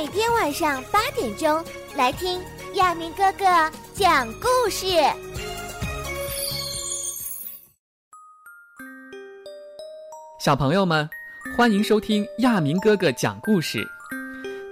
[0.00, 1.64] 每天晚上八点钟
[1.96, 2.40] 来听
[2.74, 3.44] 亚明哥哥
[3.92, 4.86] 讲故事。
[10.38, 11.10] 小朋友们，
[11.56, 13.84] 欢迎收听亚明哥哥讲故事。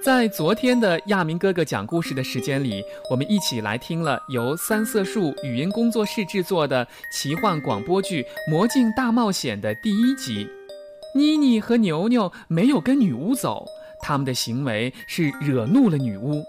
[0.00, 10.48] 在昨天的亚明哥哥讲故事的时间里，我们一起来听了由三色树语音工作室制作的奇幻广播剧《魔镜大冒险》的第一集。
[11.16, 13.64] 妮妮和牛牛没有跟女巫走，
[14.06, 16.44] 他们的行为是惹怒了女巫。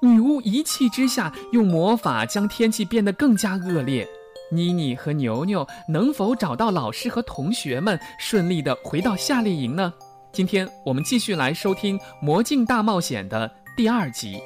[0.00, 4.06] 女巫一气之下用魔法将天气变得更加恶劣。
[4.52, 9.92] 妮妮和牛牛能否找到老师和同学们，顺利的回到夏令营呢？
[10.32, 14.40] 今天我们继续来收听《魔镜大冒险》的第二集。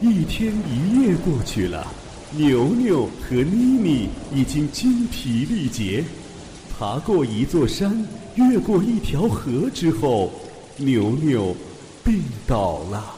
[0.00, 1.86] 一天一夜过去了，
[2.32, 6.04] 牛牛和妮妮已经精疲力竭。
[6.78, 10.30] 爬过一座山，越过一条河之后，
[10.76, 11.56] 牛牛
[12.04, 13.15] 病倒了。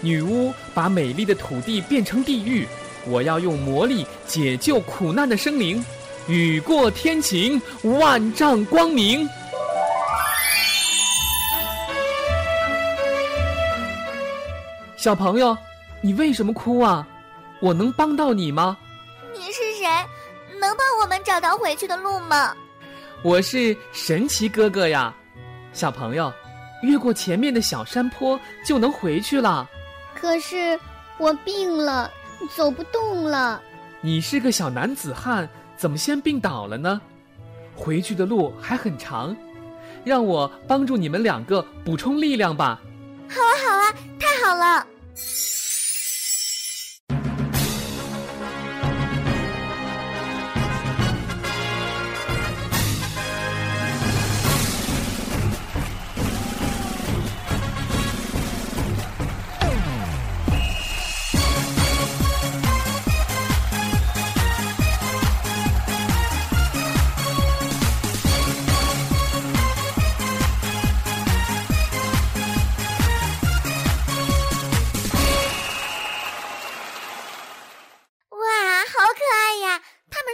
[0.00, 2.66] 女巫把美丽的土地变成地狱，
[3.06, 5.84] 我要用魔力解救苦难的生灵。
[6.28, 9.28] 雨过天晴，万丈光明。
[14.96, 15.56] 小朋友，
[16.00, 17.06] 你为什么哭啊？
[17.60, 18.76] 我能帮到你吗？
[19.32, 19.86] 你是谁？
[20.60, 22.54] 能帮我们找到回去的路吗？
[23.22, 25.14] 我是神奇哥哥呀，
[25.72, 26.32] 小朋友，
[26.82, 29.68] 越过前面的小山坡就能回去了。
[30.18, 30.78] 可是
[31.18, 32.10] 我病了，
[32.54, 33.60] 走不动了。
[34.00, 37.00] 你是个小男子汉，怎么先病倒了呢？
[37.74, 39.36] 回去的路还很长，
[40.04, 42.80] 让我帮助你们两个补充力量吧。
[43.28, 44.86] 好啊，好啊，太好了！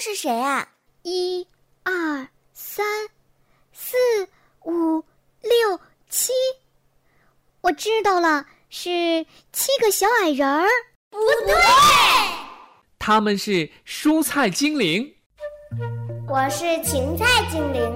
[0.04, 0.66] 是谁啊？
[1.04, 1.46] 一、
[1.84, 2.84] 二、三、
[3.72, 3.96] 四、
[4.64, 5.04] 五、
[5.42, 5.78] 六、
[6.10, 6.32] 七，
[7.60, 8.90] 我知道了，是
[9.52, 10.66] 七个小矮人儿。
[11.08, 11.54] 不对，
[12.98, 15.14] 他们是蔬菜精灵。
[16.28, 17.94] 我是芹菜精灵。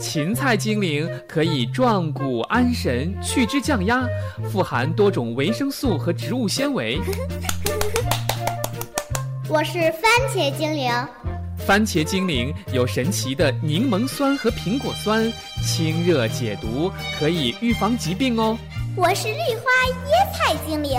[0.00, 4.08] 芹菜精灵可以壮骨安神、去脂降压，
[4.50, 6.98] 富含多种维生素和植物纤维。
[9.50, 10.92] 我是番茄精灵，
[11.66, 15.30] 番茄精灵有神奇的柠檬酸和苹果酸，
[15.62, 18.56] 清热解毒，可以预防疾病哦。
[18.96, 19.70] 我是绿花
[20.06, 20.98] 椰菜精灵。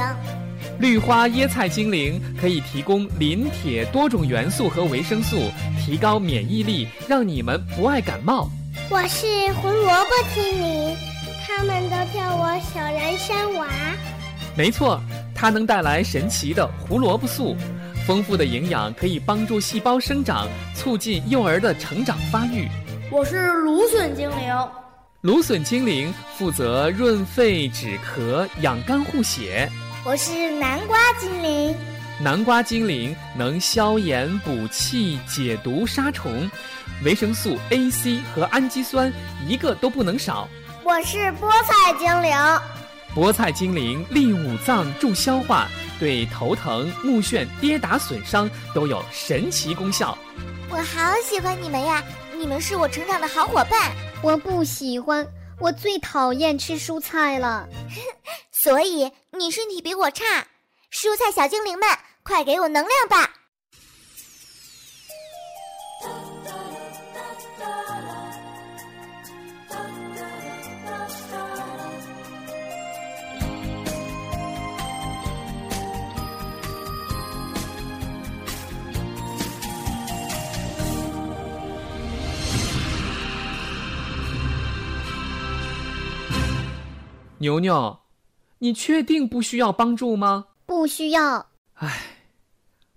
[0.80, 8.50] 绿花椰菜精灵可以提供磷、铁多种元素和维生素，提高免疫力，让你们不爱感冒。
[8.90, 10.96] 我是胡萝卜精灵，
[11.46, 13.68] 他们都叫我小人参娃。
[14.56, 15.02] 没错，
[15.34, 17.56] 它能带来神奇的胡萝卜素，
[18.10, 22.68] 丰富的营养可以帮助细胞生长，促进幼儿的成长发育。
[23.12, 24.52] 我是芦笋精灵，
[25.22, 29.70] 芦笋精灵负责润肺止咳、养肝护血。
[30.04, 31.76] 我是南瓜精灵。
[32.20, 36.50] 南瓜精灵能消炎补气、解毒杀虫，
[37.06, 39.14] 维生素 A、C 和氨基酸
[39.48, 40.48] 一个都不能少。
[40.84, 42.36] 我是菠菜精灵。
[43.16, 45.68] 菠菜精灵利五脏、助消化，
[46.00, 50.18] 对头疼、目眩、跌打损伤都有神奇功效。
[50.70, 52.04] 我好喜欢你们呀！
[52.38, 53.92] 你们是我成长的好伙伴。
[54.22, 55.28] 我不喜欢，
[55.60, 57.68] 我最讨厌吃蔬菜了。
[58.54, 60.46] 所以你身体比我差。
[60.92, 61.90] 蔬菜小精灵们，
[62.24, 63.32] 快给我能量吧！
[87.42, 88.00] 牛牛，
[88.58, 90.48] 你确定不需要帮助吗？
[90.66, 91.48] 不需要。
[91.76, 92.18] 唉，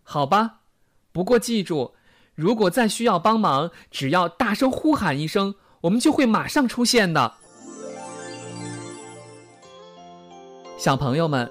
[0.03, 0.62] 好吧。
[1.12, 1.94] 不过记住，
[2.35, 7.35] 如果再需要帮忙，只要大声呼喊一声，我们就会马上出现的。
[10.77, 11.49] 小朋友们，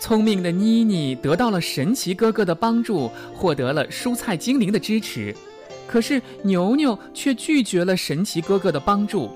[0.00, 5.36] 聪明的妮妮得到了神奇哥哥的帮助，获得了蔬菜精灵的支持。
[5.86, 9.30] 可是牛牛却拒绝了神奇哥哥的帮助。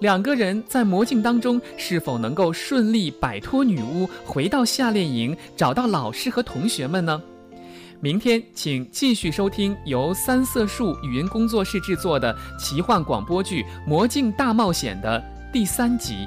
[0.00, 7.20] 两个人在魔镜当中是否能够顺利摆脱女巫，回到夏令营，找到老师和同学们呢？
[8.00, 16.26] 明天请继续收听由三色树语音工作室制作的奇幻广播剧《魔镜大冒险》的第三集。